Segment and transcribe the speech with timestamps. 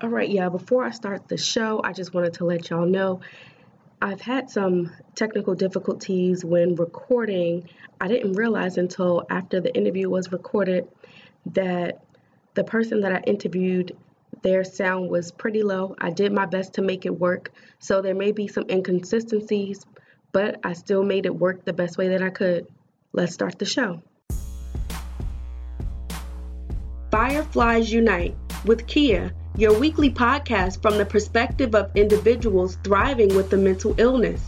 [0.00, 3.20] All right, yeah, before I start the show, I just wanted to let y'all know
[4.00, 7.68] I've had some technical difficulties when recording.
[8.00, 10.86] I didn't realize until after the interview was recorded
[11.46, 12.04] that
[12.54, 13.96] the person that I interviewed,
[14.42, 15.96] their sound was pretty low.
[16.00, 19.84] I did my best to make it work, so there may be some inconsistencies,
[20.30, 22.68] but I still made it work the best way that I could.
[23.12, 24.00] Let's start the show.
[27.10, 33.56] Fireflies Unite with Kia your weekly podcast from the perspective of individuals thriving with a
[33.56, 34.40] mental illness.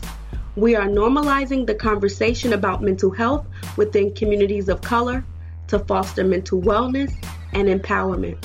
[0.55, 5.25] We are normalizing the conversation about mental health within communities of color
[5.67, 7.13] to foster mental wellness
[7.51, 8.41] and empowerment.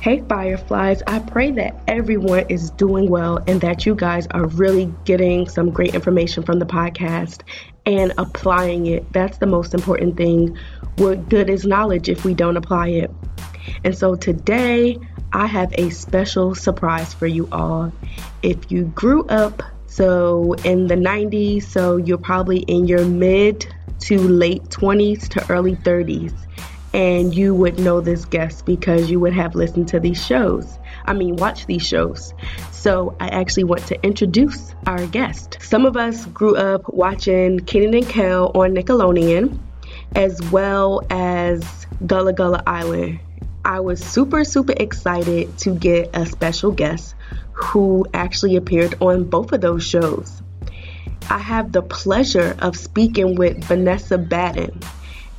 [0.00, 4.90] Hey, Fireflies, I pray that everyone is doing well and that you guys are really
[5.04, 7.42] getting some great information from the podcast
[7.84, 9.12] and applying it.
[9.12, 10.56] That's the most important thing.
[10.96, 13.10] What good is knowledge if we don't apply it?
[13.84, 14.98] And so today
[15.32, 17.92] I have a special surprise for you all.
[18.42, 23.66] If you grew up so in the 90s, so you're probably in your mid
[24.00, 26.34] to late 20s to early 30s,
[26.92, 30.78] and you would know this guest because you would have listened to these shows.
[31.06, 32.34] I mean, watch these shows.
[32.72, 35.58] So I actually want to introduce our guest.
[35.60, 39.58] Some of us grew up watching Kenan and Kel on Nickelodeon,
[40.14, 43.20] as well as Gullah Gullah Island.
[43.66, 47.16] I was super, super excited to get a special guest
[47.50, 50.40] who actually appeared on both of those shows.
[51.28, 54.78] I have the pleasure of speaking with Vanessa Baden,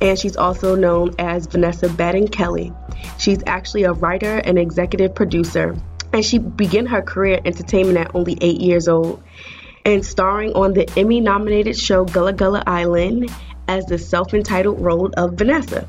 [0.02, 2.70] and she's also known as Vanessa Baden Kelly.
[3.16, 5.74] She's actually a writer and executive producer,
[6.12, 9.22] and she began her career in entertainment at only eight years old
[9.86, 13.30] and starring on the Emmy nominated show Gullah Gullah Island
[13.68, 15.88] as the self entitled role of Vanessa.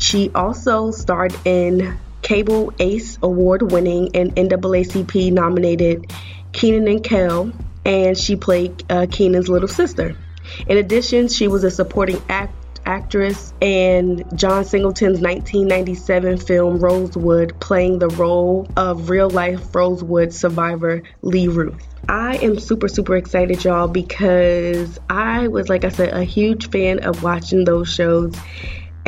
[0.00, 6.10] She also starred in Cable Ace Award winning and NAACP nominated
[6.52, 7.52] Kenan and Kel,
[7.84, 10.16] and she played uh, Kenan's little sister.
[10.66, 17.98] In addition, she was a supporting act- actress in John Singleton's 1997 film Rosewood, playing
[17.98, 21.86] the role of real life Rosewood survivor Lee Ruth.
[22.08, 27.04] I am super, super excited, y'all, because I was, like I said, a huge fan
[27.04, 28.34] of watching those shows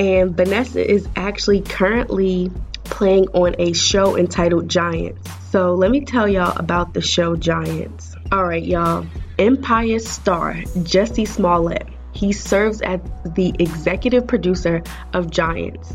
[0.03, 2.51] and Vanessa is actually currently
[2.83, 5.31] playing on a show entitled Giants.
[5.51, 8.17] So let me tell y'all about the show Giants.
[8.33, 9.07] All right, y'all.
[9.39, 11.87] Empire star Jussie Smollett.
[12.13, 13.01] He serves as
[13.37, 14.83] the executive producer
[15.13, 15.95] of Giants.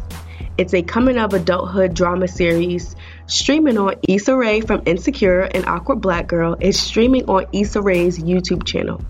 [0.57, 2.95] It's a coming of adulthood drama series
[3.27, 8.17] streaming on Issa Rae from Insecure and Awkward Black Girl is streaming on Issa Rae's
[8.17, 9.01] YouTube channel.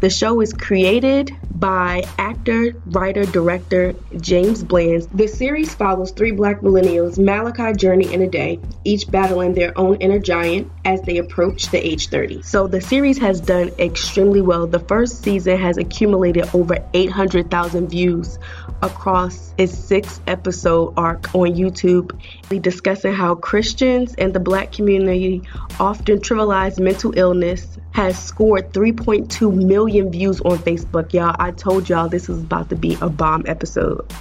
[0.00, 5.08] The show is created by actor, writer, director James Bland.
[5.14, 10.18] The series follows three black millennials, Malachi, Journee, and Ade, each battling their own inner
[10.18, 12.42] giant as they approach the age 30.
[12.42, 14.66] So the series has done extremely well.
[14.66, 18.38] The first season has accumulated over 800,000 views
[18.82, 22.18] across its six episode arc on YouTube,
[22.62, 25.42] discussing how Christians and the black community
[25.80, 31.12] often trivialize mental illness, has scored 3.2 million views on Facebook.
[31.12, 34.12] Y'all, I told y'all this was about to be a bomb episode.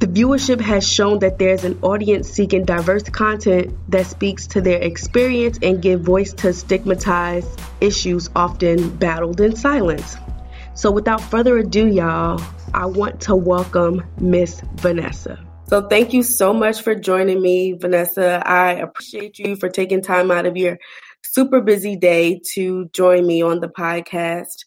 [0.00, 4.78] The viewership has shown that there's an audience seeking diverse content that speaks to their
[4.80, 10.16] experience and give voice to stigmatized issues often battled in silence.
[10.74, 12.42] So without further ado, y'all,
[12.74, 15.38] I want to welcome Miss Vanessa.
[15.68, 18.42] So thank you so much for joining me, Vanessa.
[18.44, 20.78] I appreciate you for taking time out of your
[21.22, 24.64] super busy day to join me on the podcast.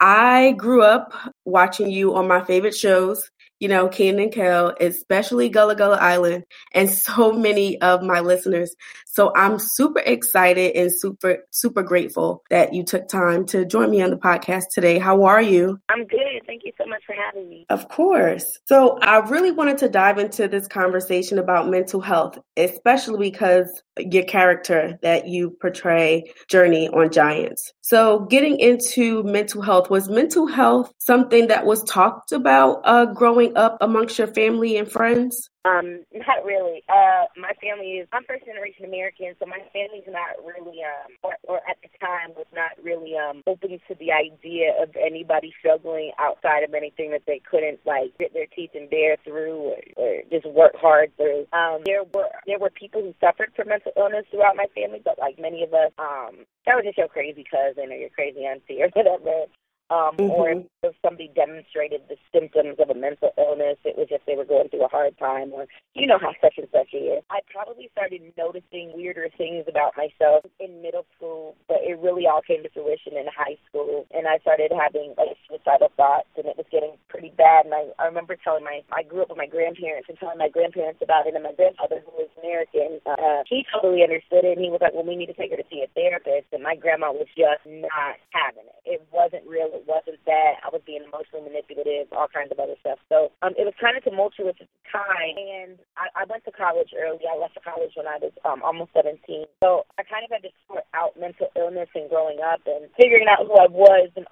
[0.00, 1.12] I grew up
[1.44, 6.44] watching you on my favorite shows you know, Ken and Kel, especially Gullah Gullah Island,
[6.72, 8.74] and so many of my listeners.
[9.12, 14.02] So I'm super excited and super, super grateful that you took time to join me
[14.02, 14.98] on the podcast today.
[14.98, 15.80] How are you?
[15.88, 16.42] I'm good.
[16.46, 17.66] Thank you so much for having me.
[17.70, 18.60] Of course.
[18.66, 24.24] So I really wanted to dive into this conversation about mental health, especially because your
[24.24, 27.72] character that you portray, Journee on Giants.
[27.80, 33.56] So getting into mental health, was mental health something that was talked about uh, growing
[33.56, 35.49] up amongst your family and friends?
[35.66, 36.82] Um, not really.
[36.88, 41.36] Uh, my family is I'm first generation American, so my family's not really um or,
[41.44, 46.12] or at the time was not really um open to the idea of anybody struggling
[46.18, 50.12] outside of anything that they couldn't like grit their teeth and bear through or, or
[50.32, 51.44] just work hard through.
[51.52, 55.18] Um, there were there were people who suffered from mental illness throughout my family, but
[55.20, 58.80] like many of us, um, that was just your crazy cousin or your crazy auntie
[58.80, 59.44] or whatever.
[59.90, 60.30] Um, mm-hmm.
[60.30, 60.50] or
[60.82, 64.70] if somebody demonstrated the symptoms of a mental illness, it was if they were going
[64.70, 67.22] through a hard time, or you know how such and such is.
[67.30, 72.40] I probably started noticing weirder things about myself in middle school, but it really all
[72.40, 76.56] came to fruition in high school, and I started having like suicidal thoughts, and it
[76.56, 77.66] was getting pretty bad.
[77.66, 80.48] And I, I remember telling my, I grew up with my grandparents and telling my
[80.48, 84.62] grandparents about it, and my grandfather, who was American, uh, he totally understood it, and
[84.64, 86.78] he was like, well, we need to take her to see a therapist, and my
[86.78, 88.80] grandma was just not having it.
[88.86, 89.79] It wasn't real.
[89.80, 90.60] It wasn't that.
[90.60, 93.00] I was being emotionally manipulative, all kinds of other stuff.
[93.08, 96.52] So um, it was kind of tumultuous at the time, and I, I went to
[96.52, 97.24] college early.
[97.24, 99.16] I left college when I was um, almost 17.
[99.64, 103.24] So I kind of had to sort out mental illness and growing up and figuring
[103.32, 104.28] out who I was and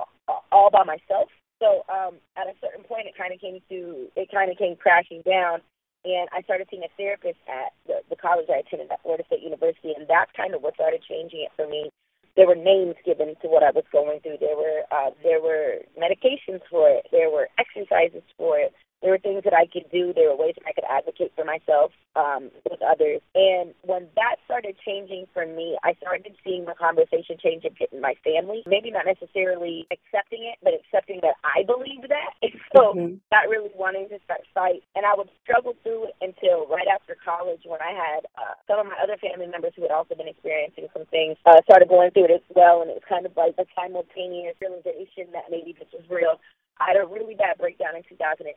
[0.53, 1.33] all by myself.
[1.65, 4.77] So um, at a certain point, it kind of came to it kind of came
[4.77, 5.65] crashing down,
[6.05, 9.43] and I started seeing a therapist at the, the college I attended at Florida State
[9.43, 11.91] University, and that's kind of what started changing it for me.
[12.39, 14.39] There were names given to what I was going through.
[14.41, 17.09] There were uh, there were medications for it.
[17.11, 18.73] There were exercises for it.
[19.03, 20.13] There were things that I could do.
[20.13, 23.23] There were ways that I could advocate for myself um, with others.
[23.35, 27.95] And when that started changing for me, I started seeing the conversation change a bit
[27.95, 28.67] in my family.
[28.67, 32.35] Maybe not necessarily accepting it, but accepting that I believed that.
[32.43, 33.23] And so mm-hmm.
[33.31, 34.83] not really wanting to start fight.
[34.99, 38.83] And I would struggle through it until right after college when I had uh, some
[38.83, 42.11] of my other family members who had also been experiencing some things uh, started going
[42.11, 42.83] through it as well.
[42.83, 46.43] And it was kind of like a simultaneous realization that maybe this was real.
[46.81, 48.55] I had a really bad breakdown in 2008,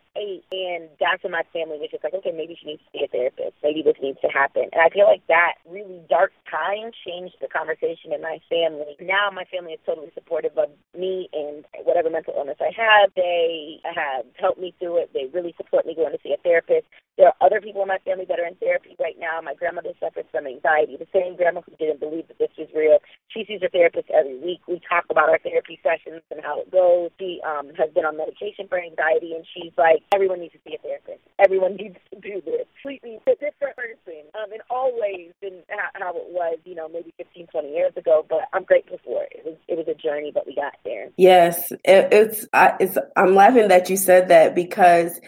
[0.53, 3.09] and that's when my family was just like, okay, maybe she needs to see a
[3.09, 3.57] therapist.
[3.63, 4.69] Maybe this needs to happen.
[4.69, 8.93] And I feel like that really dark time changed the conversation in my family.
[9.01, 13.09] Now my family is totally supportive of me and whatever mental illness I have.
[13.15, 15.09] They have helped me through it.
[15.13, 16.85] They really support me going to see a therapist.
[17.17, 19.41] There are other people in my family that are in therapy right now.
[19.41, 20.97] My grandmother suffers from anxiety.
[20.97, 22.99] The same grandma who didn't believe that this was real.
[23.27, 24.61] She sees her therapist every week.
[24.67, 27.11] We talk about our therapy sessions and how it goes.
[27.19, 30.75] She um, has been on medication for anxiety, and she's like, everyone needs to see
[30.75, 31.21] a therapist.
[31.39, 32.67] Everyone needs to do this.
[32.81, 35.63] Completely a different person um, in all ways than
[35.93, 38.25] how it was, you know, maybe 15, 20 years ago.
[38.27, 39.31] But I'm grateful for it.
[39.35, 41.09] It was it was a journey, but we got there.
[41.17, 42.97] Yes, it, it's I, it's.
[43.15, 45.19] I'm laughing that you said that because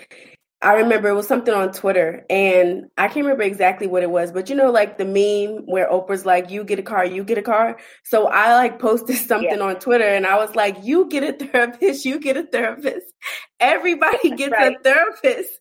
[0.63, 4.31] I remember it was something on Twitter and I can't remember exactly what it was,
[4.31, 7.37] but you know, like the meme where Oprah's like, you get a car, you get
[7.37, 7.77] a car.
[8.03, 9.63] So I like posted something yeah.
[9.63, 13.05] on Twitter and I was like, you get a therapist, you get a therapist.
[13.59, 14.75] Everybody gets right.
[14.75, 15.51] a therapist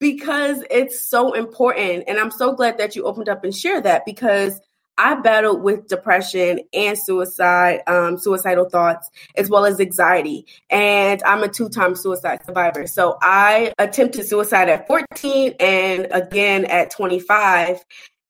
[0.00, 2.04] because it's so important.
[2.08, 4.60] And I'm so glad that you opened up and shared that because
[4.98, 10.46] I battled with depression and suicide, um, suicidal thoughts, as well as anxiety.
[10.68, 12.86] And I'm a two time suicide survivor.
[12.88, 17.84] So I attempted suicide at 14 and again at 25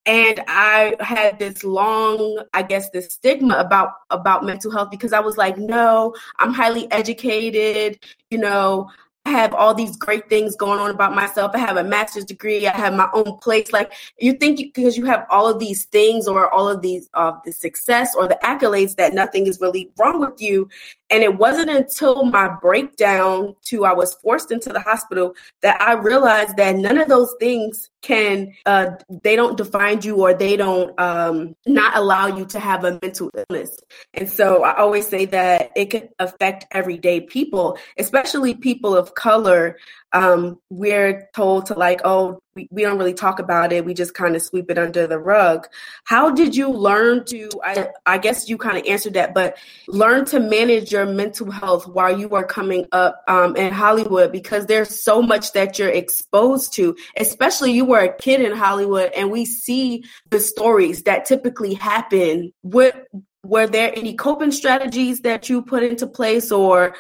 [0.07, 5.21] and i had this long i guess this stigma about about mental health because i
[5.21, 7.99] was like no i'm highly educated
[8.31, 8.89] you know
[9.29, 11.51] I have all these great things going on about myself.
[11.53, 12.67] I have a master's degree.
[12.67, 13.75] I have my own place.
[13.75, 17.35] Like you think because you have all of these things or all of these of
[17.35, 20.71] uh, the success or the accolades that nothing is really wrong with you.
[21.11, 25.93] And it wasn't until my breakdown to I was forced into the hospital that I
[25.93, 28.91] realized that none of those things can uh,
[29.23, 33.31] they don't define you or they don't um, not allow you to have a mental
[33.35, 33.77] illness.
[34.15, 39.77] And so I always say that it can affect everyday people, especially people of color
[40.13, 43.85] um, we're told to like, oh, we, we don't really talk about it.
[43.85, 45.69] We just kind of sweep it under the rug.
[46.05, 50.25] How did you learn to, I, I guess you kind of answered that, but learn
[50.27, 54.33] to manage your mental health while you are coming up um, in Hollywood?
[54.33, 59.13] Because there's so much that you're exposed to, especially you were a kid in Hollywood
[59.13, 62.53] and we see the stories that typically happen.
[62.63, 63.07] What,
[63.45, 66.95] were there any coping strategies that you put into place or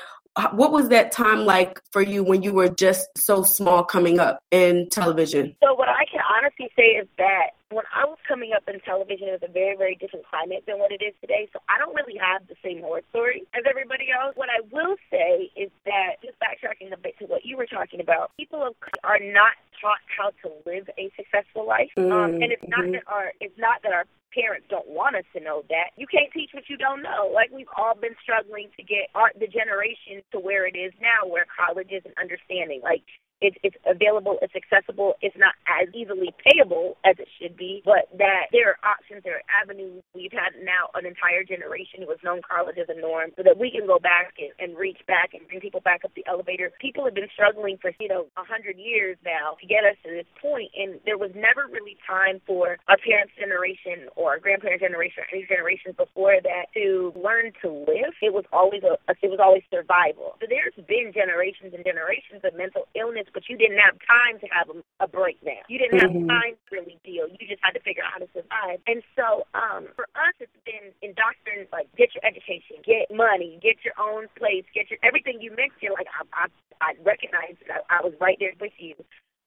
[0.52, 4.42] what was that time like for you when you were just so small coming up
[4.50, 5.56] in television?
[5.62, 9.28] So what I can honestly say is that when I was coming up in television,
[9.28, 11.48] it was a very, very different climate than what it is today.
[11.52, 14.36] So I don't really have the same horror story as everybody else.
[14.36, 18.00] What I will say is that, just backtracking a bit to what you were talking
[18.00, 22.10] about, people are not taught how to live a successful life, mm-hmm.
[22.10, 22.92] um, and it's not mm-hmm.
[22.92, 24.04] that our it's not that our
[24.34, 25.96] parents don't want us to know that.
[25.96, 27.30] You can't teach what you don't know.
[27.32, 31.28] Like we've all been struggling to get our the generation to where it is now,
[31.28, 32.80] where college is an understanding.
[32.82, 33.04] Like
[33.40, 38.10] it's, it's available, it's accessible, it's not as easily payable as it should be, but
[38.18, 40.02] that there are options, there are avenues.
[40.14, 43.54] We've had now an entire generation who has known college as a norm so that
[43.54, 46.74] we can go back and, and reach back and bring people back up the elevator.
[46.82, 50.10] People have been struggling for, you know, a hundred years now to get us to
[50.10, 54.82] this point, and there was never really time for our parents' generation or our grandparents'
[54.82, 58.10] generation or any generations before that to learn to live.
[58.18, 60.34] It was always a, it was always survival.
[60.42, 64.48] So there's been generations and generations of mental illness, but you didn't have time to
[64.52, 65.64] have a, a breakdown.
[65.68, 66.28] You didn't have mm-hmm.
[66.28, 67.28] time to really deal.
[67.28, 68.80] You just had to figure out how to survive.
[68.86, 73.84] And so um, for us, it's been indoctrinated like get your education, get money, get
[73.84, 75.94] your own place, get your everything you mentioned.
[75.94, 76.46] Like I, I,
[76.80, 78.94] I recognize that I, I was right there with you.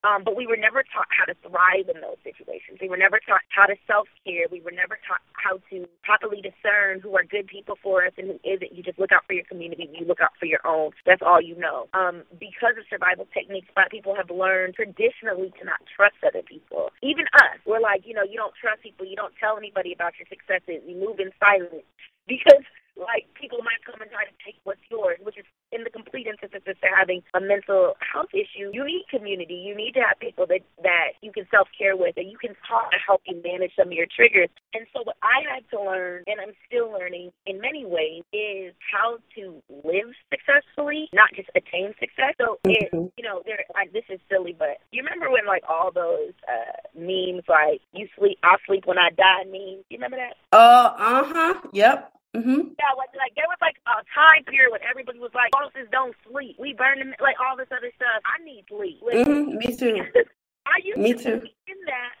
[0.02, 2.82] Um, but we were never taught how to thrive in those situations.
[2.82, 4.50] We were never taught how to self care.
[4.50, 8.26] We were never taught how to properly discern who are good people for us and
[8.34, 8.74] who isn't.
[8.74, 9.86] You just look out for your community.
[9.94, 10.90] You look out for your own.
[11.06, 11.86] That's all you know.
[11.94, 16.90] Um, because of survival techniques, black people have learned traditionally to not trust other people.
[17.02, 19.06] Even us, we're like, you know, you don't trust people.
[19.06, 20.82] You don't tell anybody about your successes.
[20.82, 21.86] You move in silence
[22.26, 22.66] because
[22.98, 26.26] like people might come and try to take what's yours, which is in the complete
[26.28, 28.70] antithesis to having a mental health issue.
[28.72, 29.54] You need community.
[29.54, 32.54] You need to have people that that you can self care with, that you can
[32.68, 34.48] talk to help you manage some of your triggers.
[34.74, 38.74] And so what I had to learn, and I'm still learning in many ways, is
[38.92, 42.36] how to live successfully, not just attain success.
[42.38, 43.08] So it, mm-hmm.
[43.16, 43.64] you know, there.
[43.74, 48.08] I, this is silly, but you remember when like all those uh memes, like you
[48.18, 49.84] sleep, I sleep when I die memes.
[49.88, 50.36] You remember that?
[50.52, 51.54] Uh, uh huh.
[51.72, 52.12] Yep.
[52.32, 52.72] Mm-hmm.
[52.80, 56.16] Yeah, like, like there was like a time period when everybody was like, "Bosses don't
[56.24, 56.56] sleep.
[56.56, 59.04] We burn them like all this other stuff." I need sleep.
[59.04, 59.60] Mm-hmm.
[59.60, 60.00] Me too.
[60.72, 61.40] I used Me to too.
[61.68, 62.16] in that,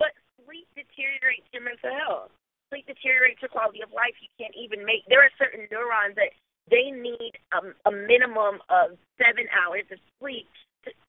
[0.00, 2.32] but sleep deteriorates your mental health.
[2.72, 4.16] Sleep deteriorates your quality of life.
[4.24, 5.04] You can't even make.
[5.12, 6.32] There are certain neurons that
[6.72, 10.48] they need um, a minimum of seven hours of sleep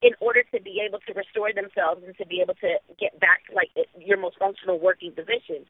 [0.02, 3.44] in order to be able to restore themselves and to be able to get back
[3.54, 5.64] like your most functional working position.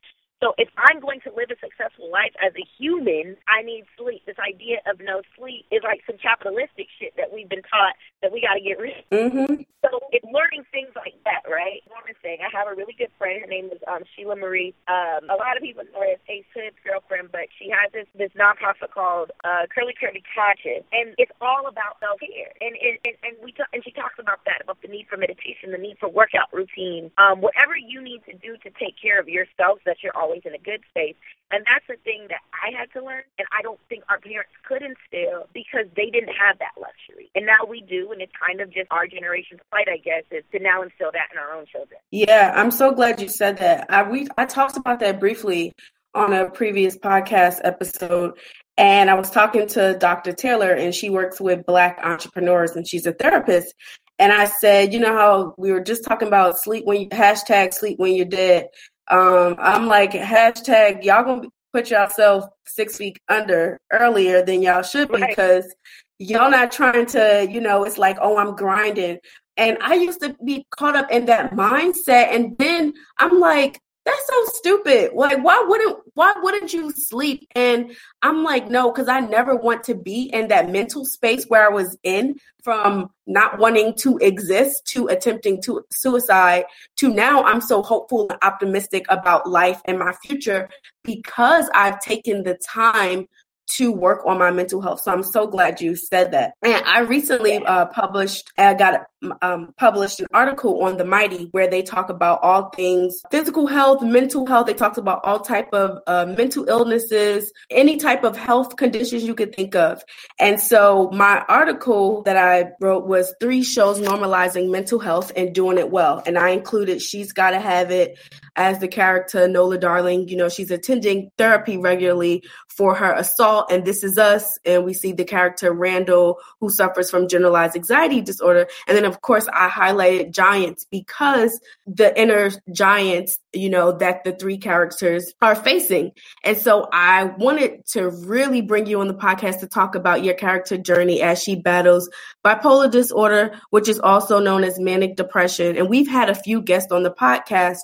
[0.43, 4.25] So if I'm going to live a successful life as a human, I need sleep.
[4.25, 8.31] This idea of no sleep is like some capitalistic shit that we've been taught that
[8.31, 9.07] we got to get rid of.
[9.11, 9.63] Mm-hmm.
[9.85, 11.85] So it's learning things like that, right?
[11.85, 13.37] One thing, I have a really good friend.
[13.37, 14.73] Her name is um, Sheila Marie.
[14.89, 18.09] Um, a lot of people know her as Ace Hood's girlfriend, but she has this
[18.17, 22.49] this nonprofit called uh, Curly Curly Conscious, and it's all about self care.
[22.65, 25.21] And, and and and we talk, and she talks about that about the need for
[25.21, 29.21] meditation, the need for workout routine, um, whatever you need to do to take care
[29.21, 31.15] of yourself, so that you're always in a good space.
[31.51, 34.51] And that's the thing that I had to learn, and I don't think our parents
[34.67, 37.29] could instill because they didn't have that luxury.
[37.35, 40.43] And now we do, and it's kind of just our generation's fight, I guess, is
[40.51, 41.99] to now instill that in our own children.
[42.09, 43.85] Yeah, I'm so glad you said that.
[43.89, 45.73] I we I talked about that briefly
[46.15, 48.39] on a previous podcast episode.
[48.77, 50.33] And I was talking to Dr.
[50.33, 53.73] Taylor, and she works with Black entrepreneurs, and she's a therapist.
[54.17, 57.73] And I said, you know how we were just talking about sleep when you hashtag
[57.73, 58.67] sleep when you're dead.
[59.09, 65.11] Um, I'm like, hashtag, y'all gonna put yourself six feet under earlier than y'all should
[65.11, 65.73] be because
[66.19, 69.19] y'all not trying to, you know, it's like, oh, I'm grinding.
[69.57, 72.33] And I used to be caught up in that mindset.
[72.33, 75.11] And then I'm like, that's so stupid.
[75.15, 77.47] Like, why wouldn't why wouldn't you sleep?
[77.55, 81.65] And I'm like, no, because I never want to be in that mental space where
[81.65, 86.65] I was in from not wanting to exist to attempting to suicide
[86.97, 90.69] to now I'm so hopeful and optimistic about life and my future
[91.03, 93.27] because I've taken the time
[93.67, 95.01] to work on my mental health.
[95.01, 96.53] So I'm so glad you said that.
[96.63, 99.07] And I recently uh, published, I got
[99.41, 104.01] um, published an article on the Mighty where they talk about all things physical health,
[104.01, 104.67] mental health.
[104.67, 109.35] They talked about all type of uh, mental illnesses, any type of health conditions you
[109.35, 110.03] could think of.
[110.39, 115.77] And so my article that I wrote was three shows normalizing mental health and doing
[115.77, 116.21] it well.
[116.25, 118.17] And I included She's Gotta Have It
[118.55, 120.27] as the character Nola Darling.
[120.27, 124.57] You know, she's attending therapy regularly for her assault and This Is Us.
[124.65, 128.67] And we see the character Randall who suffers from generalized anxiety disorder.
[128.87, 134.33] And then of course, I highlighted giants because the inner giants, you know, that the
[134.33, 136.11] three characters are facing.
[136.43, 140.33] And so I wanted to really bring you on the podcast to talk about your
[140.33, 142.09] character Journee as she battles
[142.43, 145.77] bipolar disorder, which is also known as manic depression.
[145.77, 147.79] And we've had a few guests on the podcast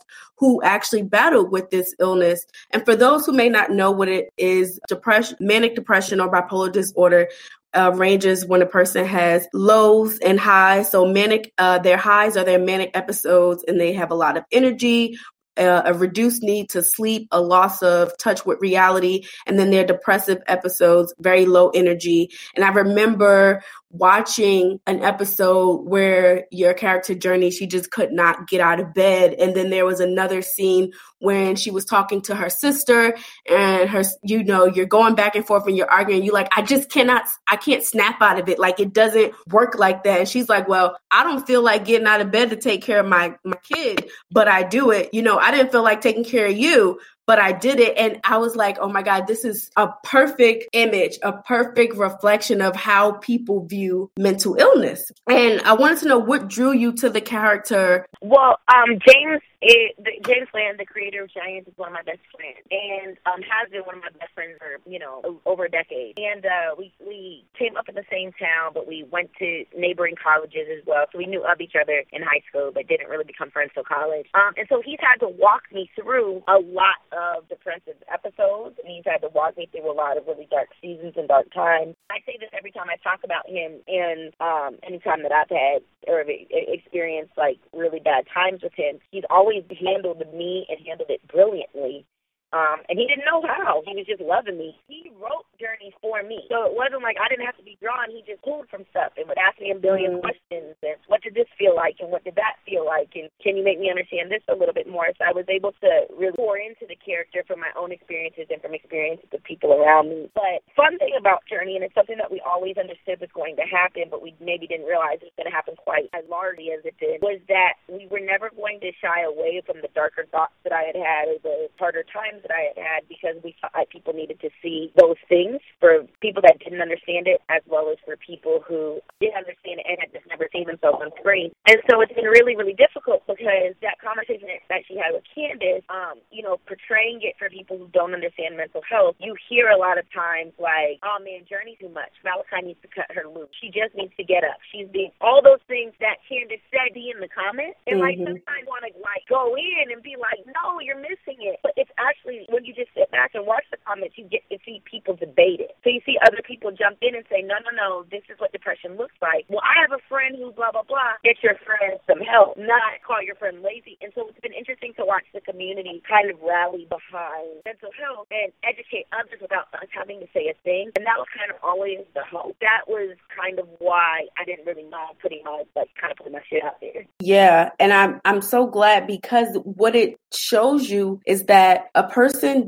[0.64, 2.46] actually battled with this illness.
[2.72, 6.72] And for those who may not know what it is, depression, manic depression or bipolar
[6.72, 7.28] disorder,
[7.74, 10.92] uh, ranges when a person has lows and highs.
[10.92, 14.44] So manic, uh, their highs are their manic episodes, and they have a lot of
[14.52, 15.18] energy,
[15.58, 19.86] uh, a reduced need to sleep, a loss of touch with reality, and then their
[19.86, 22.30] depressive episodes, very low energy.
[22.56, 28.62] And I remember watching an episode where your character Journee, she just could not get
[28.62, 29.34] out of bed.
[29.34, 33.16] And then there was another scene when she was talking to her sister
[33.50, 36.24] and her, you know, you're going back and forth and you're arguing.
[36.24, 38.58] You're like, I just cannot, I can't snap out of it.
[38.58, 40.20] Like it doesn't work like that.
[40.20, 43.00] And she's like, well, I don't feel like getting out of bed to take care
[43.00, 45.14] of my, my kid, but I do it.
[45.14, 47.00] You know, I didn't feel like taking care of you,
[47.32, 47.98] but I did it.
[47.98, 52.62] And I was like, oh my God, this is a perfect image, a perfect reflection
[52.62, 55.10] of how people view mental illness.
[55.30, 58.06] And I wanted to know what drew you to the character.
[58.22, 59.94] Well, um, James it,
[60.26, 63.70] James Bland, the creator of Giants, is one of my best friends, and um, has
[63.70, 66.18] been one of my best friends for you know over a decade.
[66.18, 70.18] And uh, we we came up in the same town, but we went to neighboring
[70.18, 71.06] colleges as well.
[71.12, 73.86] So we knew of each other in high school, but didn't really become friends till
[73.86, 74.26] college.
[74.34, 78.90] Um, and so he's had to walk me through a lot of depressive episodes, and
[78.90, 81.94] he's had to walk me through a lot of really dark seasons and dark times.
[82.10, 85.86] I say this every time I talk about him, and um, anytime that I've had
[86.10, 91.10] or experienced like really bad times with him, he's always always handled me and handled
[91.10, 92.06] it brilliantly.
[92.52, 93.80] Um, and he didn't know how.
[93.88, 94.76] He was just loving me.
[94.88, 96.44] He wrote Journee for me.
[96.52, 98.12] So it wasn't like I didn't have to be drawn.
[98.12, 100.76] He just pulled from stuff and would ask me a 1000000000 mm questions.
[100.84, 102.04] And what did this feel like?
[102.04, 103.16] And what did that feel like?
[103.16, 105.08] And can you make me understand this a little bit more?
[105.16, 108.60] So I was able to really pour into the character from my own experiences and
[108.60, 110.28] from experiences of people around me.
[110.36, 113.68] But fun thing about Journee, and it's something that we always understood was going to
[113.68, 116.84] happen, but we maybe didn't realize it was going to happen quite as largely as
[116.84, 120.58] it did, was that we were never going to shy away from the darker thoughts
[120.68, 123.90] that I had had or the harder times that I had had because we thought
[123.90, 127.98] people needed to see those things for people that didn't understand it as well as
[128.06, 131.52] for people who did understand it and had just never seen themselves on screen.
[131.68, 135.84] And so it's been really, really difficult because that conversation that she had with Candace,
[135.90, 139.78] um, you know, portraying it for people who don't understand mental health, you hear a
[139.78, 142.14] lot of times like, oh man, Journee too much.
[142.24, 143.52] Malachi needs to cut her loose.
[143.60, 144.58] She just needs to get up.
[144.72, 147.76] She's being all those things that Candace said be in the comments.
[147.86, 148.08] And mm-hmm.
[148.08, 151.60] like sometimes want to like go in and be like, no, you're missing it.
[151.60, 154.58] But it's actually when you just sit back and watch the comments, you get to
[154.66, 155.76] see people debate it.
[155.84, 158.52] So you see other people jump in and say, no, no, no, this is what
[158.52, 159.46] depression looks like.
[159.50, 161.20] Well, I have a friend who blah, blah, blah.
[161.24, 163.98] Get your friend some help, not call your friend lazy.
[164.02, 168.32] And so it's been interesting to watch the community kind of rally behind mental health
[168.32, 170.92] and educate others without us having to say a thing.
[170.96, 172.56] And that was kind of always the hope.
[172.62, 176.34] That was kind of why I didn't really mind putting my, like, kind of putting
[176.34, 177.06] my shit out there.
[177.20, 177.72] Yeah.
[177.80, 182.21] And I'm, I'm so glad because what it shows you is that a person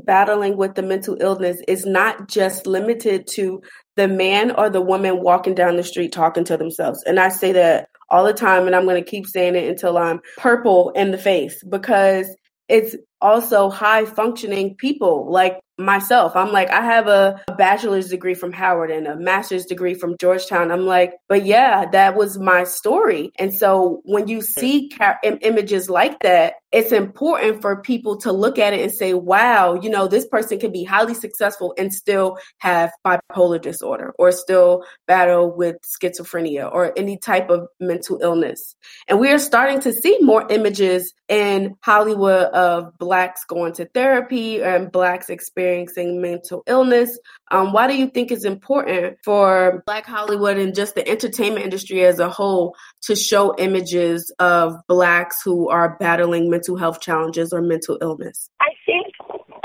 [0.04, 3.62] battling with the mental illness is not just limited to
[3.96, 7.02] the man or the woman walking down the street talking to themselves.
[7.04, 9.98] And I say that all the time, and I'm going to keep saying it until
[9.98, 12.28] I'm purple in the face because
[12.68, 16.36] it's also high functioning people like myself.
[16.36, 20.16] I'm like, I have a, a, bachelor's degree from Howard and a master's degree from
[20.20, 20.70] Georgetown.
[20.70, 23.32] I'm like, but yeah, that was my story.
[23.38, 28.58] And so when you see ca- images like that, it's important for people to look
[28.58, 32.38] at it and say, wow, you know, this person can be highly successful and still
[32.58, 38.74] have bipolar disorder or still battle with schizophrenia or any type of mental illness.
[39.08, 44.62] And we are starting to see more images in Hollywood of blacks going to therapy
[44.62, 45.63] and blacks experiencing
[45.96, 47.18] mental illness.
[47.50, 52.04] Um, why do you think it's important for Black Hollywood and just the entertainment industry
[52.04, 57.62] as a whole to show images of blacks who are battling mental health challenges or
[57.62, 58.50] mental illness?
[58.60, 59.06] I think,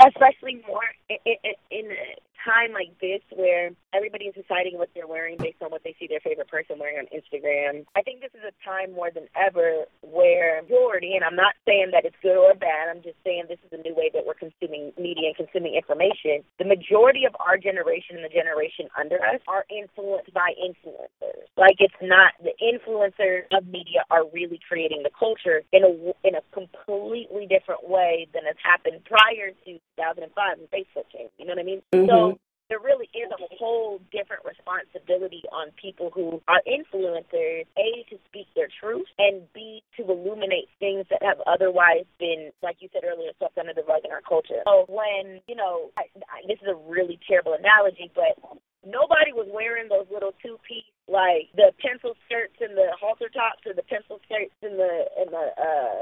[0.06, 1.96] especially more in, in, in
[2.44, 6.06] time like this where everybody is deciding what they're wearing based on what they see
[6.06, 9.84] their favorite person wearing on Instagram, I think this is a time more than ever
[10.02, 13.58] where majority, and I'm not saying that it's good or bad, I'm just saying this
[13.66, 16.44] is a new way that we're consuming media and consuming information.
[16.58, 21.46] The majority of our generation and the generation under us are influenced by influencers.
[21.56, 25.90] Like it's not the influencers of media are really creating the culture in a
[26.26, 31.28] in a completely different way than has happened prior to 2005 when Facebook came.
[31.38, 31.82] You know what I mean?
[31.92, 32.08] Mm-hmm.
[32.08, 32.29] So
[32.70, 38.46] there really is a whole different responsibility on people who are influencers, A, to speak
[38.54, 43.34] their truth, and B, to illuminate things that have otherwise been, like you said earlier,
[43.38, 44.62] swept under the rug in our culture.
[44.64, 48.38] So when, you know, I, I, this is a really terrible analogy, but
[48.86, 53.66] nobody was wearing those little two piece like the pencil skirts and the halter tops
[53.66, 55.99] or the pencil skirts and the and the uh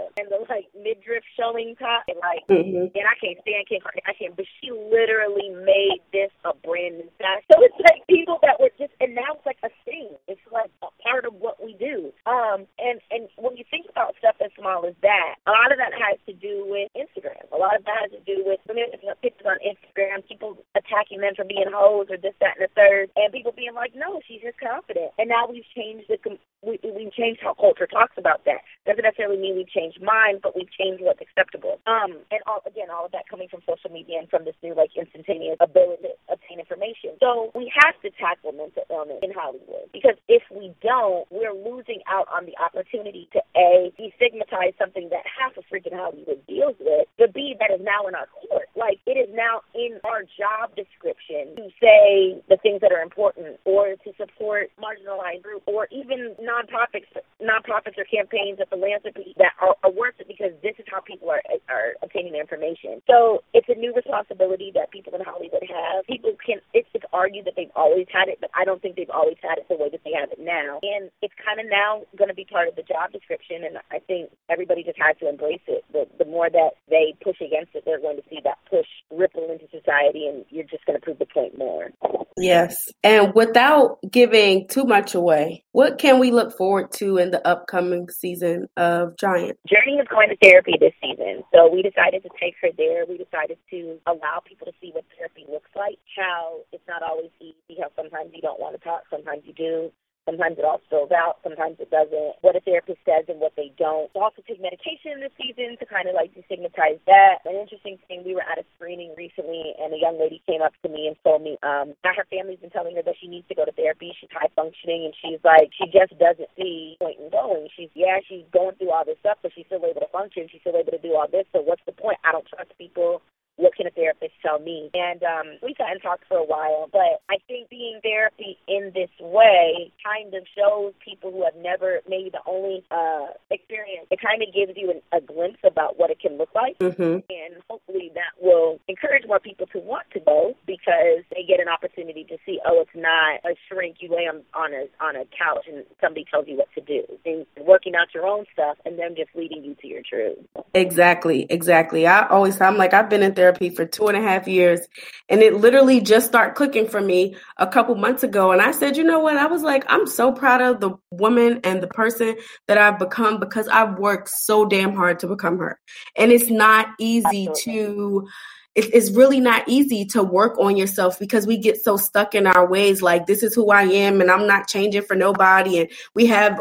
[0.89, 2.89] midriff showing top and like mm-hmm.
[2.97, 7.45] and I can't stand Kim Kardashian, but she literally made this a brand new fashion.
[7.53, 10.17] So it's like people that were just and now it's like a thing.
[10.27, 12.13] It's like a part of what we do.
[12.25, 15.77] Um and and when you think about stuff as small as that, a lot of
[15.77, 17.45] that has to do with Instagram.
[17.53, 18.89] A lot of that has to do with women
[19.21, 23.11] pictures on Instagram, people attacking them from being hoes or this, that, and the third,
[23.17, 25.13] and people being like, no, she's just confident.
[25.19, 26.19] And now we've changed the
[26.63, 28.63] we we've changed how culture talks about that.
[28.89, 31.77] Doesn't necessarily mean we've changed minds, but we've changed what's acceptable.
[31.85, 34.73] Um, and all again, all of that coming from social media and from this new
[34.73, 37.21] like instantaneous ability to obtain information.
[37.21, 42.01] So we have to tackle mental illness in Hollywood because if we don't, we're losing
[42.09, 47.08] out on the opportunity to a destigmatize something that half of freaking Hollywood deals with,
[47.19, 48.69] but b that is now in our court.
[48.77, 53.59] Like it is now in our job description to say the things that are important
[53.65, 57.11] or to support marginalized groups or even nonprofits,
[57.43, 61.31] nonprofits or campaigns of philanthropy that are, are worth it because this is how people
[61.31, 63.03] are are obtaining their information.
[63.07, 66.07] So it's a new responsibility that people in Hollywood have.
[66.07, 69.11] People can it's, it's argued that they've always had it, but I don't think they've
[69.11, 70.81] always had it the way that they have it now.
[70.83, 73.99] And it's kind of now going to be part of the job description, and I
[74.01, 75.85] think everybody just has to embrace it.
[75.93, 79.49] The the more that they push against it, they're going to see that push ripple
[79.51, 81.91] into society, and you're just going to prove the point more.
[82.37, 87.47] Yes, and without giving too much away, what can we look forward to in the
[87.47, 89.59] upcoming season of Giant?
[89.69, 91.43] Journee is going to therapy this season.
[91.53, 93.07] So we decided to take her there.
[93.07, 97.31] We decided to allow people to see what therapy looks like, how it's not always
[97.41, 99.91] easy, how sometimes you don't want to talk, sometimes you do.
[100.29, 102.37] Sometimes it all spills out, sometimes it doesn't.
[102.45, 104.13] What a therapist says and what they don't.
[104.13, 107.41] We also take medication this season to kind of like destigmatize that.
[107.49, 110.77] An interesting thing, we were at a screening recently and a young lady came up
[110.85, 113.57] to me and told me um, her family's been telling her that she needs to
[113.57, 114.13] go to therapy.
[114.21, 117.73] She's high functioning and she's like, she just doesn't see point in going.
[117.73, 120.45] She's, yeah, she's going through all this stuff, but she's still able to function.
[120.53, 121.49] She's still able to do all this.
[121.57, 122.21] So what's the point?
[122.21, 123.25] I don't trust people
[123.59, 124.89] what can a therapist tell me?
[124.95, 128.93] And um, we sat and talked for a while, but I think being therapy in
[128.95, 134.07] this way kind of shows people who have never maybe the only uh, experience.
[134.11, 137.27] It kind of gives you an, a glimpse about what it can look like, mm-hmm.
[137.29, 141.69] and hopefully that will encourage more people to want to go because they get an
[141.69, 143.97] opportunity to see, oh, it's not a shrink.
[143.99, 147.03] You lay on on a on a couch and somebody tells you what to do.
[147.27, 150.39] And working out your own stuff, and them just leading you to your truth.
[150.75, 152.07] Exactly, exactly.
[152.07, 154.81] I always I'm like I've been in therapy therapy for two and a half years.
[155.29, 158.53] And it literally just started clicking for me a couple months ago.
[158.53, 159.37] And I said, you know what?
[159.37, 163.41] I was like, I'm so proud of the woman and the person that I've become
[163.41, 165.79] because I've worked so damn hard to become her.
[166.17, 168.29] And it's not easy to
[168.75, 172.65] it's really not easy to work on yourself because we get so stuck in our
[172.65, 176.27] ways like this is who I am and I'm not changing for nobody and we
[176.27, 176.61] have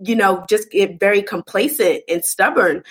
[0.00, 2.82] you know, just get very complacent and stubborn.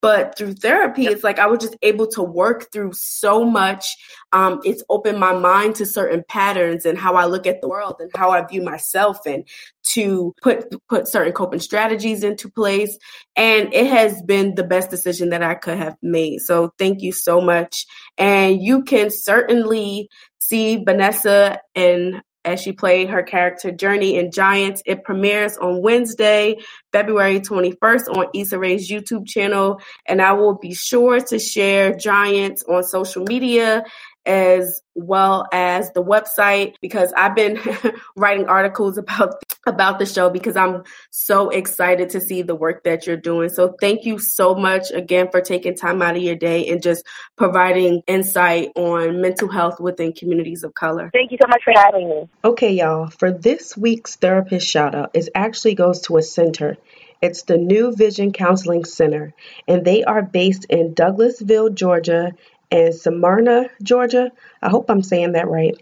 [0.00, 3.96] But through therapy, it's like I was just able to work through so much.
[4.32, 7.96] Um, it's opened my mind to certain patterns and how I look at the world
[7.98, 9.46] and how I view myself and
[9.88, 12.96] to put put certain coping strategies into place.
[13.34, 16.40] And it has been the best decision that I could have made.
[16.40, 17.86] So thank you so much.
[18.16, 24.82] And you can certainly see Vanessa and as she played her character Journee in Giants.
[24.86, 26.56] It premieres on Wednesday,
[26.92, 29.80] February 21st on Issa Rae's YouTube channel.
[30.06, 33.84] And I will be sure to share Giants on social media
[34.24, 37.60] as well as the website because I've been
[38.16, 43.06] writing articles about about the show because I'm so excited to see the work that
[43.06, 43.48] you're doing.
[43.48, 47.04] So thank you so much again for taking time out of your day and just
[47.36, 51.10] providing insight on mental health within communities of color.
[51.12, 52.28] Thank you so much for having me.
[52.44, 53.08] Okay, y'all.
[53.08, 56.76] For this week's therapist shout out, it actually goes to a center.
[57.20, 59.32] It's the New Vision Counseling Center,
[59.68, 62.32] and they are based in Douglasville, Georgia,
[62.72, 64.32] and Smyrna, Georgia.
[64.60, 65.80] I hope I'm saying that right.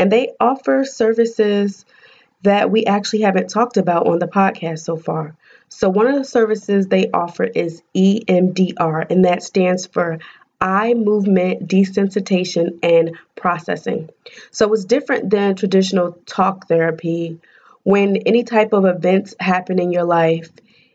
[0.00, 1.84] And they offer services
[2.42, 5.36] that we actually haven't talked about on the podcast so far.
[5.68, 10.18] So, one of the services they offer is EMDR, and that stands for
[10.60, 14.10] eye movement desensitization and processing.
[14.50, 17.38] So, it's different than traditional talk therapy.
[17.82, 20.50] When any type of events happen in your life,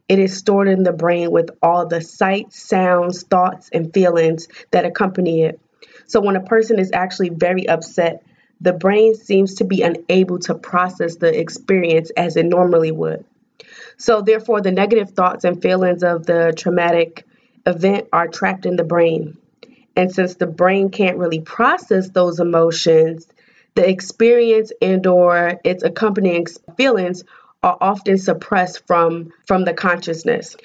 [0.07, 4.85] it is stored in the brain with all the sights, sounds, thoughts, and feelings that
[4.85, 5.59] accompany it.
[6.05, 8.23] So when a person is actually very upset,
[8.61, 13.25] the brain seems to be unable to process the experience as it normally would.
[13.97, 17.25] So, therefore, the negative thoughts and feelings of the traumatic
[17.65, 19.37] event are trapped in the brain.
[19.95, 23.27] And since the brain can't really process those emotions,
[23.75, 27.23] the experience and or its accompanying feelings
[27.63, 30.55] are often suppressed from from the consciousness.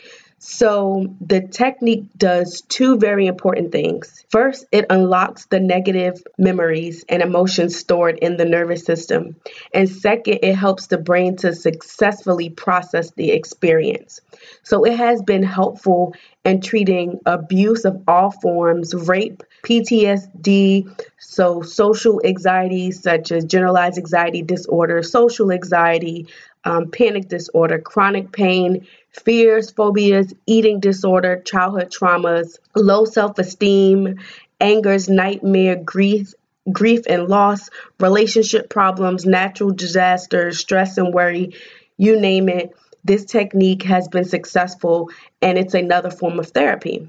[0.43, 4.25] So, the technique does two very important things.
[4.31, 9.37] First, it unlocks the negative memories and emotions stored in the nervous system.
[9.75, 14.23] And second, it helps the brain to successfully process the experience.
[14.63, 16.15] So, it has been helpful
[16.47, 24.41] in treating abuse of all forms, rape, PTSD, so social anxiety, such as generalized anxiety
[24.41, 26.29] disorder, social anxiety,
[26.65, 34.19] um, panic disorder, chronic pain, fears, phobias, eating disorder, childhood traumas, low self esteem,
[34.61, 36.35] angers, nightmare, grief,
[36.71, 41.55] grief and loss, relationship problems, natural disasters, stress and worry,
[41.97, 42.75] you name it.
[43.03, 47.09] This technique has been successful and it's another form of therapy.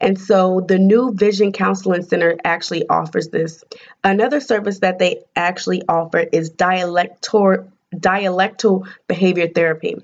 [0.00, 3.64] And so the new Vision Counseling Center actually offers this.
[4.04, 9.96] Another service that they actually offer is dialector dialectal behavior therapy.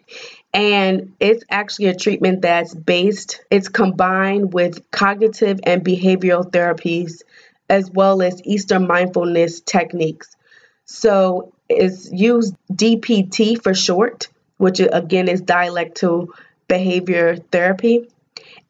[0.52, 7.22] And it's actually a treatment that's based, it's combined with cognitive and behavioral therapies
[7.68, 10.36] as well as Eastern mindfulness techniques.
[10.84, 16.28] So it's used DBT for short, which again is dialectal
[16.68, 18.08] behavior therapy.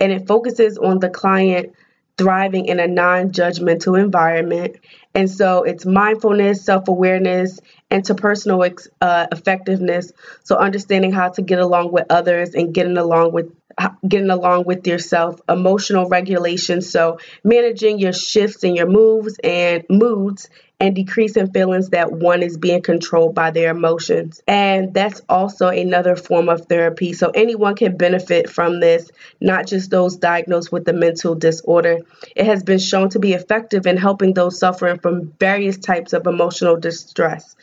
[0.01, 1.75] And it focuses on the client
[2.19, 4.77] thriving in a non judgmental environment.
[5.15, 7.61] And so it's mindfulness, self awareness,
[7.97, 8.59] interpersonal
[9.01, 10.13] uh, effectiveness.
[10.45, 13.51] So understanding how to get along with others and getting along with
[14.07, 16.81] getting along with yourself, emotional regulation.
[16.81, 22.59] So managing your shifts and your moves and moods and decreasing feelings that one is
[22.59, 24.43] being controlled by their emotions.
[24.47, 27.15] And that's also another form of therapy.
[27.15, 29.11] So anyone can benefit from this,
[29.41, 32.01] not just those diagnosed with the mental disorder.
[32.35, 36.27] It has been shown to be effective in helping those suffering from various types of
[36.27, 37.57] emotional distress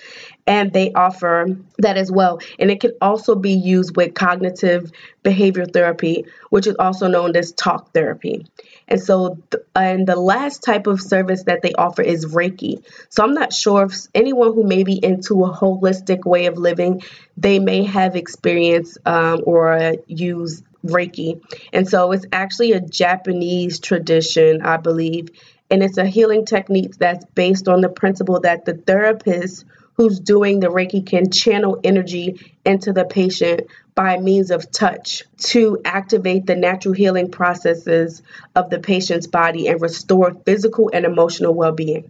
[0.46, 2.40] and they offer that as well.
[2.60, 4.92] And it can also be used with cognitive
[5.24, 8.46] behavior therapy, which is also known as talk therapy.
[8.88, 12.84] And so, th- and the last type of service that they offer is Reiki.
[13.10, 17.02] So I'm not sure if anyone who may be into a holistic way of living,
[17.38, 21.42] they may have experienced um, or use Reiki.
[21.72, 25.30] And so it's actually a Japanese tradition, I believe.
[25.72, 30.60] And it's a healing technique that's based on the principle that the therapist who's doing
[30.60, 33.62] the Reiki can channel energy into the patient
[33.96, 38.24] by means of touch to activate the natural healing processes
[38.56, 42.10] of the patient's body and restore physical and emotional well being.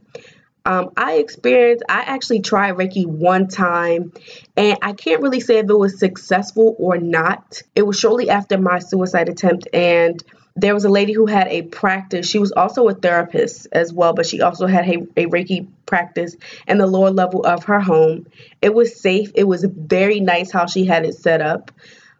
[0.65, 4.13] Um, I experienced, I actually tried Reiki one time,
[4.56, 7.62] and I can't really say if it was successful or not.
[7.76, 10.24] It was shortly after my suicide attempt, and
[10.56, 12.30] there was a lady who had a practice.
[12.30, 16.36] She was also a therapist as well, but she also had a, a Reiki practice
[16.68, 18.28] in the lower level of her home.
[18.62, 19.32] It was safe.
[19.36, 21.72] It was very nice how she had it set up.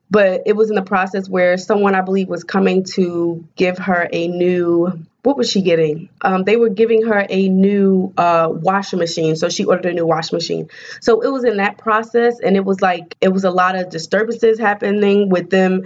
[0.10, 4.08] But it was in the process where someone, I believe, was coming to give her
[4.12, 6.10] a new what was she getting?
[6.22, 9.38] Um, they were giving her a new uh, washing machine.
[9.38, 10.70] So she ordered a new washing machine.
[11.00, 13.90] So it was in that process, and it was like, it was a lot of
[13.90, 15.84] disturbances happening with them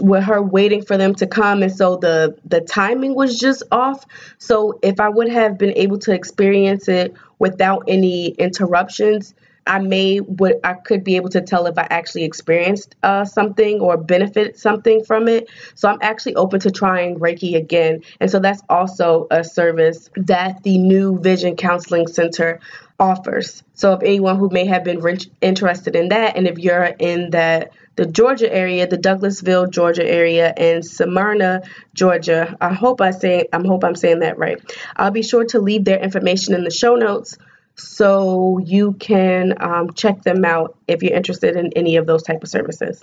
[0.00, 1.62] with her waiting for them to come.
[1.62, 4.04] And so the the timing was just off.
[4.38, 9.34] So if i would have been able to experience it without any interruptions
[9.66, 13.80] i may would i could be able to tell if i actually experienced uh, something
[13.80, 15.48] or benefit something from it.
[15.74, 18.02] So i'm actually open to trying reiki again.
[18.20, 22.60] And so that's also a service that the new vision counseling center
[22.98, 23.62] offers.
[23.74, 25.02] So if anyone who may have been
[25.40, 30.52] interested in that and if you're in that the Georgia area, the Douglasville, Georgia area,
[30.56, 31.62] and Smyrna,
[31.94, 32.56] Georgia.
[32.60, 34.58] I hope I say I hope I'm saying that right.
[34.94, 37.36] I'll be sure to leave their information in the show notes
[37.74, 42.42] so you can um, check them out if you're interested in any of those type
[42.42, 43.02] of services.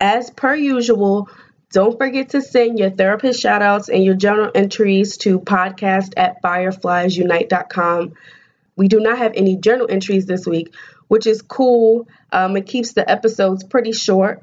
[0.00, 1.28] As per usual,
[1.72, 8.12] don't forget to send your therapist shoutouts and your journal entries to podcast at firefliesunite.com.
[8.76, 10.74] We do not have any journal entries this week,
[11.12, 12.08] which is cool.
[12.32, 14.42] Um, it keeps the episodes pretty short,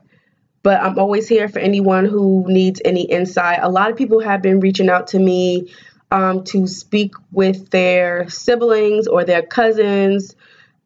[0.62, 3.58] but I'm always here for anyone who needs any insight.
[3.63, 5.73] A lot of people have been reaching out to me
[6.12, 10.36] um, to speak with their siblings or their cousins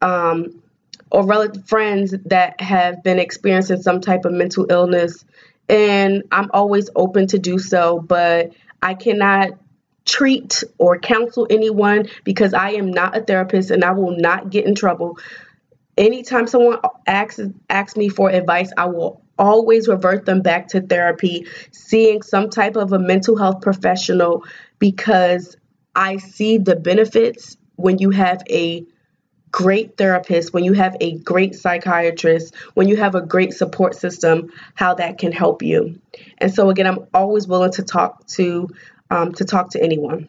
[0.02, 0.64] um,
[1.12, 5.26] or relative friends that have been experiencing some type of mental illness.
[5.68, 9.50] And I'm always open to do so, but I cannot
[10.06, 14.66] treat or counsel anyone because I am not a therapist and I will not get
[14.66, 15.18] in trouble
[15.98, 21.48] anytime someone asks asks me for advice, I will always revert them back to therapy,
[21.72, 24.44] seeing some type of a mental health professional
[24.80, 25.58] because
[25.96, 28.86] I see the benefits when you have a
[29.52, 34.52] great therapist, when you have a great psychiatrist, when you have a great support system,
[34.74, 36.00] how that can help you.
[36.40, 38.70] And so again, I'm always willing to talk to
[39.10, 40.28] um, to talk to anyone.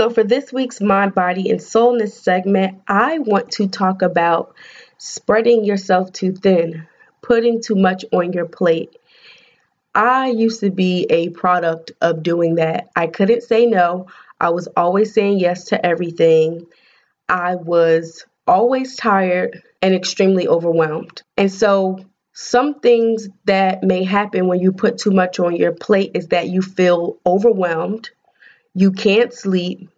[0.00, 4.54] So, for this week's Mind, Body, and Soulness segment, I want to talk about
[4.96, 6.86] spreading yourself too thin,
[7.20, 8.96] putting too much on your plate.
[9.94, 12.88] I used to be a product of doing that.
[12.96, 14.06] I couldn't say no.
[14.40, 16.64] I was always saying yes to everything.
[17.28, 21.20] I was always tired and extremely overwhelmed.
[21.36, 21.98] And so,
[22.32, 26.48] some things that may happen when you put too much on your plate is that
[26.48, 28.08] you feel overwhelmed
[28.74, 29.88] you can't sleep,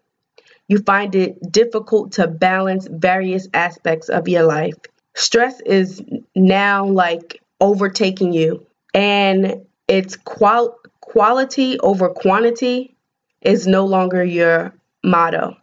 [0.67, 4.75] you find it difficult to balance various aspects of your life.
[5.15, 6.01] Stress is
[6.35, 12.95] now like overtaking you, and it's qual- quality over quantity
[13.41, 15.55] is no longer your motto.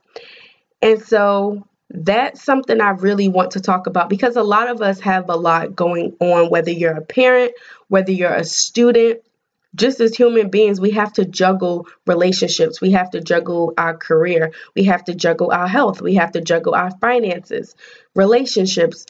[0.83, 5.01] And so that's something I really want to talk about because a lot of us
[5.01, 7.53] have a lot going on, whether you're a parent,
[7.89, 9.21] whether you're a student,
[9.75, 12.81] just as human beings, we have to juggle relationships.
[12.81, 14.53] We have to juggle our career.
[14.75, 16.03] We have to juggle our health.
[16.03, 17.75] We have to juggle our finances,
[18.15, 19.07] relationships.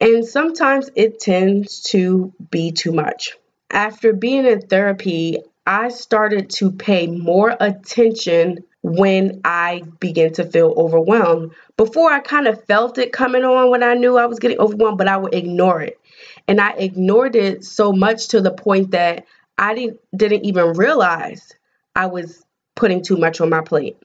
[0.00, 3.36] And sometimes it tends to be too much.
[3.70, 10.74] After being in therapy, I started to pay more attention when I began to feel
[10.76, 11.52] overwhelmed.
[11.78, 14.98] Before I kind of felt it coming on when I knew I was getting overwhelmed,
[14.98, 15.98] but I would ignore it.
[16.46, 19.24] And I ignored it so much to the point that
[19.56, 21.52] I didn't didn't even realize
[21.94, 23.96] I was putting too much on my plate.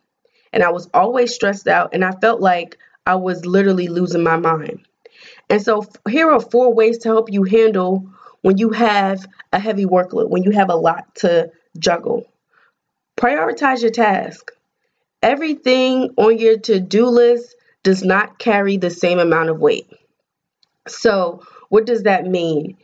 [0.51, 4.37] And I was always stressed out and I felt like I was literally losing my
[4.37, 4.85] mind.
[5.49, 8.09] And so here are four ways to help you handle
[8.41, 12.23] when you have a heavy workload, when you have a lot to juggle.
[13.17, 14.51] Prioritize your task.
[15.21, 19.87] Everything on your to-do list does not carry the same amount of weight.
[20.87, 22.77] So, what does that mean?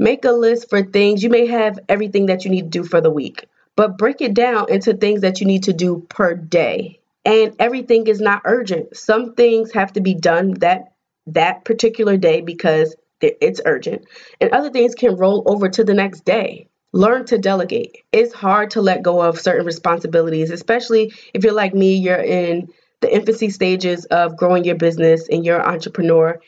[0.00, 1.22] Make a list for things.
[1.22, 4.32] You may have everything that you need to do for the week, but break it
[4.32, 7.00] down into things that you need to do per day.
[7.26, 8.96] And everything is not urgent.
[8.96, 10.94] Some things have to be done that
[11.26, 14.06] that particular day because it's urgent.
[14.40, 16.66] And other things can roll over to the next day.
[16.94, 17.98] Learn to delegate.
[18.10, 22.72] It's hard to let go of certain responsibilities, especially if you're like me, you're in
[23.02, 26.40] the infancy stages of growing your business and you're an entrepreneur.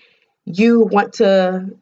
[0.47, 1.77] You want to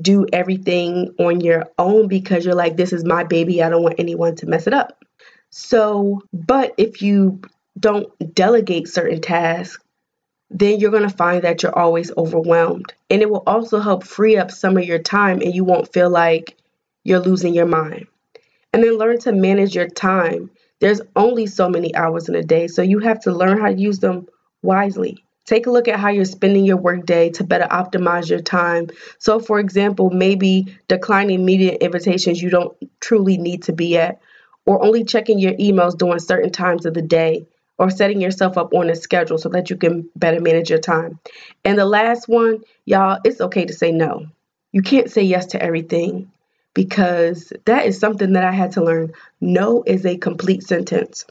[0.00, 3.62] do everything on your own because you're like, this is my baby.
[3.62, 5.04] I don't want anyone to mess it up.
[5.50, 7.40] So, but if you
[7.78, 9.82] don't delegate certain tasks,
[10.50, 12.92] then you're going to find that you're always overwhelmed.
[13.08, 16.10] And it will also help free up some of your time and you won't feel
[16.10, 16.56] like
[17.04, 18.06] you're losing your mind.
[18.72, 20.50] And then learn to manage your time.
[20.80, 23.74] There's only so many hours in a day, so you have to learn how to
[23.74, 24.28] use them
[24.62, 25.24] wisely.
[25.50, 28.86] Take a look at how you're spending your workday to better optimize your time.
[29.18, 34.20] So, for example, maybe declining media invitations you don't truly need to be at,
[34.64, 38.72] or only checking your emails during certain times of the day, or setting yourself up
[38.74, 41.18] on a schedule so that you can better manage your time.
[41.64, 44.26] And the last one, y'all, it's okay to say no.
[44.70, 46.30] You can't say yes to everything
[46.74, 49.14] because that is something that I had to learn.
[49.40, 51.24] No is a complete sentence.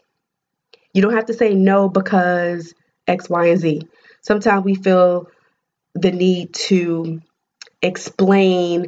[0.93, 2.73] You don't have to say no because
[3.07, 3.87] X, Y, and Z
[4.21, 5.27] sometimes we feel
[5.95, 7.21] the need to
[7.81, 8.87] explain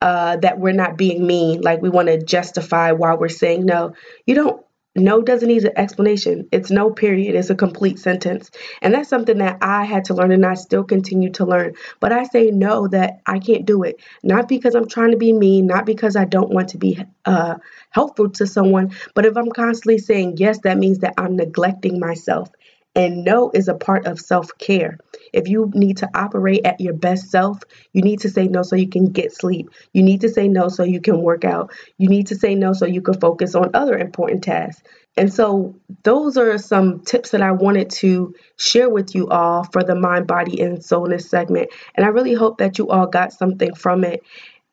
[0.00, 3.94] uh, that we're not being mean, like we want to justify why we're saying no.
[4.26, 4.64] You don't.
[4.96, 6.48] No doesn't need an explanation.
[6.50, 7.36] It's no period.
[7.36, 8.50] It's a complete sentence.
[8.82, 11.74] And that's something that I had to learn and I still continue to learn.
[12.00, 14.00] But I say no that I can't do it.
[14.24, 17.56] Not because I'm trying to be mean, not because I don't want to be uh,
[17.90, 22.50] helpful to someone, but if I'm constantly saying yes, that means that I'm neglecting myself.
[22.94, 24.98] And no is a part of self care.
[25.32, 27.60] If you need to operate at your best self,
[27.92, 29.70] you need to say no so you can get sleep.
[29.92, 31.72] You need to say no so you can work out.
[31.98, 34.82] You need to say no so you can focus on other important tasks.
[35.16, 39.82] And so, those are some tips that I wanted to share with you all for
[39.82, 41.70] the mind, body, and soulness segment.
[41.94, 44.22] And I really hope that you all got something from it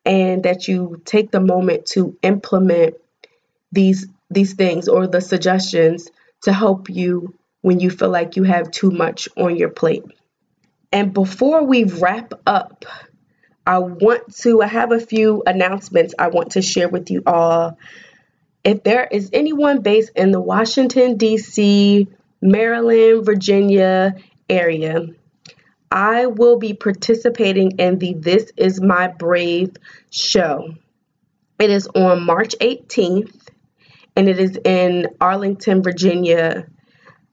[0.05, 2.95] and that you take the moment to implement
[3.71, 6.09] these these things or the suggestions
[6.43, 7.33] to help you
[7.65, 10.03] when you feel like you have too much on your plate.
[10.91, 12.85] And before we wrap up,
[13.65, 17.79] I want to I have a few announcements I want to share with you all.
[18.63, 22.07] If there is anyone based in the Washington D.C.,
[22.39, 24.13] Maryland, Virginia
[24.47, 25.07] area,
[25.89, 29.71] I will be participating in the This Is My Brave
[30.11, 30.75] show.
[31.57, 33.35] It is on March 18th
[34.15, 36.67] and it is in Arlington, Virginia.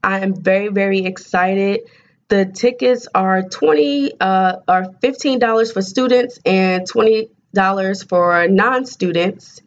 [0.02, 1.80] I am very, very excited.
[2.28, 9.62] The tickets are 20 uh, are $15 for students and $20 for non-students.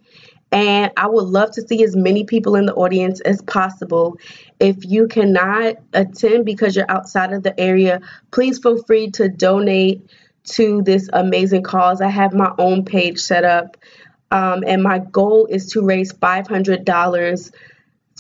[0.52, 4.18] And I would love to see as many people in the audience as possible.
[4.60, 10.10] If you cannot attend because you're outside of the area, please feel free to donate
[10.46, 12.02] to this amazing cause.
[12.02, 13.78] I have my own page set up,
[14.32, 17.52] um, and my goal is to raise $500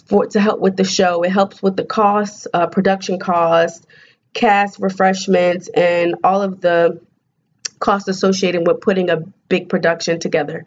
[0.05, 1.23] for to help with the show.
[1.23, 3.85] It helps with the costs, uh, production costs,
[4.33, 7.01] cast refreshments, and all of the
[7.79, 9.17] costs associated with putting a
[9.49, 10.65] big production together.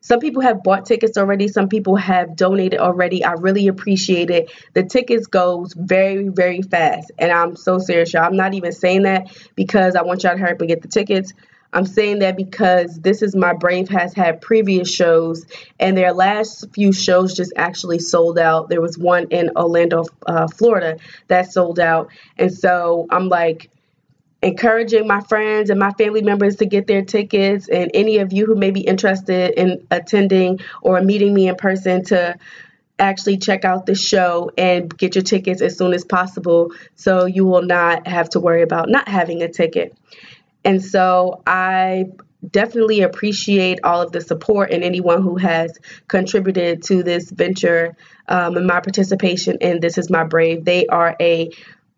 [0.00, 1.48] Some people have bought tickets already.
[1.48, 3.24] Some people have donated already.
[3.24, 4.50] I really appreciate it.
[4.72, 7.10] The tickets goes very, very fast.
[7.18, 8.22] And I'm so serious, y'all.
[8.24, 9.26] I'm not even saying that
[9.56, 11.32] because I want y'all to hurry up and get the tickets.
[11.72, 15.44] I'm saying that because this is my Brave has had previous shows,
[15.78, 18.68] and their last few shows just actually sold out.
[18.68, 20.96] There was one in Orlando, uh, Florida,
[21.28, 23.70] that sold out, and so I'm like,
[24.40, 28.46] encouraging my friends and my family members to get their tickets and any of you
[28.46, 32.38] who may be interested in attending or meeting me in person to
[33.00, 37.44] actually check out the show and get your tickets as soon as possible so you
[37.44, 39.96] will not have to worry about not having a ticket.
[40.68, 42.10] And so I
[42.50, 47.96] definitely appreciate all of the support and anyone who has contributed to this venture
[48.28, 50.66] um, and my participation in This Is My Brave.
[50.66, 51.50] They are a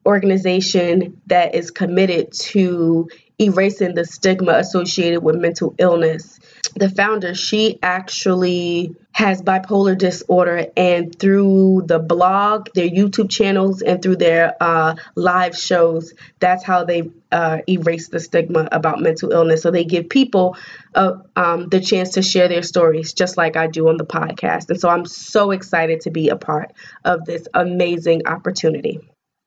[0.06, 3.08] organization that is committed to
[3.40, 6.38] erasing the stigma associated with mental illness.
[6.76, 14.00] The founder, she actually has bipolar disorder, and through the blog, their YouTube channels, and
[14.00, 19.62] through their uh, live shows, that's how they uh, erase the stigma about mental illness.
[19.62, 20.56] So they give people
[20.94, 24.70] uh, um, the chance to share their stories, just like I do on the podcast.
[24.70, 26.72] And so I'm so excited to be a part
[27.04, 29.00] of this amazing opportunity.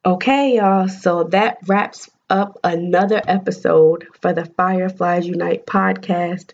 [0.05, 6.51] Okay, y'all, so that wraps up another episode for the Fireflies Unite podcast.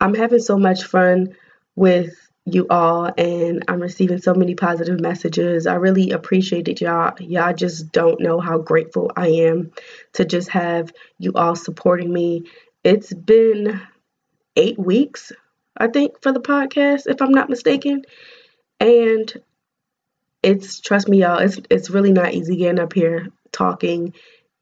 [0.00, 1.36] I'm having so much fun
[1.76, 2.14] with
[2.46, 5.66] you all and I'm receiving so many positive messages.
[5.66, 7.14] I really appreciate it, y'all.
[7.20, 9.72] Y'all just don't know how grateful I am
[10.14, 12.44] to just have you all supporting me.
[12.82, 13.80] It's been
[14.56, 15.32] eight weeks,
[15.76, 18.02] I think, for the podcast, if I'm not mistaken.
[18.80, 19.32] And
[20.42, 24.14] it's trust me y'all it's it's really not easy getting up here talking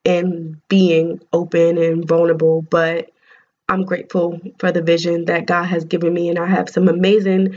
[0.05, 3.11] and being open and vulnerable but
[3.69, 7.55] i'm grateful for the vision that god has given me and i have some amazing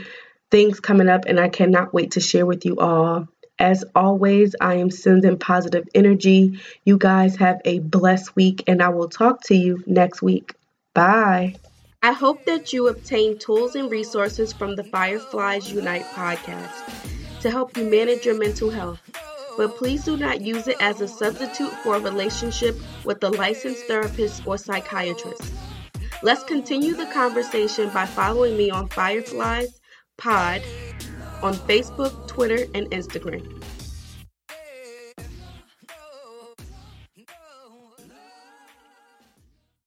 [0.50, 4.74] things coming up and i cannot wait to share with you all as always i
[4.74, 9.54] am sending positive energy you guys have a blessed week and i will talk to
[9.54, 10.54] you next week
[10.94, 11.54] bye
[12.04, 16.82] I hope that you obtain tools and resources from the Fireflies Unite podcast
[17.42, 19.00] to help you manage your mental health.
[19.56, 23.84] But please do not use it as a substitute for a relationship with a licensed
[23.84, 25.44] therapist or psychiatrist.
[26.24, 29.80] Let's continue the conversation by following me on Fireflies
[30.18, 30.62] Pod
[31.42, 33.61] on Facebook, Twitter, and Instagram.